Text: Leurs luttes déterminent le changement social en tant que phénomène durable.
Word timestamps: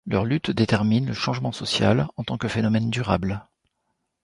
Leurs 0.07 0.25
luttes 0.25 0.49
déterminent 0.49 1.05
le 1.05 1.13
changement 1.13 1.51
social 1.51 2.07
en 2.17 2.23
tant 2.23 2.39
que 2.39 2.47
phénomène 2.47 2.89
durable. 2.89 3.47